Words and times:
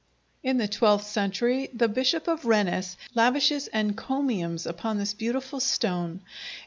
In 0.41 0.57
the 0.57 0.67
twelfth 0.67 1.05
century, 1.05 1.69
the 1.75 1.87
Bishop 1.87 2.27
of 2.27 2.45
Rennes 2.45 2.97
lavishes 3.13 3.69
encomiums 3.71 4.65
upon 4.65 4.97
this 4.97 5.13
beautiful 5.13 5.59
stone. 5.59 6.21